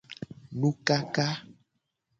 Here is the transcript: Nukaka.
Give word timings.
Nukaka. 0.59 1.25